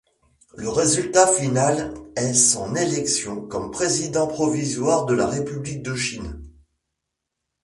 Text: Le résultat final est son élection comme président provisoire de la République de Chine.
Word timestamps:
Le 0.57 0.67
résultat 0.67 1.27
final 1.27 1.93
est 2.15 2.33
son 2.33 2.75
élection 2.75 3.39
comme 3.45 3.69
président 3.69 4.25
provisoire 4.25 5.05
de 5.05 5.13
la 5.13 5.27
République 5.27 5.83
de 5.83 5.93
Chine. 5.93 6.41